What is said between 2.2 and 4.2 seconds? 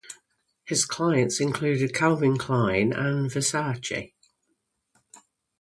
Klein and Versace.